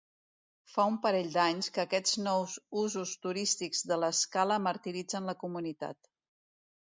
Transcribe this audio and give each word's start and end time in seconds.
Fa 0.75 0.83
un 0.91 0.95
parell 1.01 1.27
d'anys 1.33 1.67
que 1.75 1.81
aquests 1.83 2.15
nous 2.27 2.55
usos 2.85 3.13
turístics 3.25 3.83
de 3.91 3.99
l'escala 4.05 4.57
martiritzen 4.69 5.31
la 5.33 5.39
comunitat. 5.45 6.11